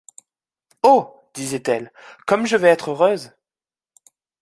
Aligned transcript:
Oh! 0.81 1.13
disait-elle, 1.35 1.93
comme 2.25 2.47
je 2.47 2.57
vais 2.57 2.69
être 2.69 2.89
heureuse! 2.89 3.35